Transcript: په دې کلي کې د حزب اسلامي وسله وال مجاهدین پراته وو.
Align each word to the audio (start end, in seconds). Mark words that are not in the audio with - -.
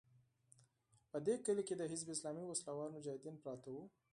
په 1.11 1.17
دې 1.25 1.35
کلي 1.45 1.63
کې 1.67 1.75
د 1.77 1.83
حزب 1.91 2.07
اسلامي 2.15 2.43
وسله 2.47 2.71
وال 2.75 2.91
مجاهدین 2.97 3.35
پراته 3.43 3.69
وو. 3.71 3.83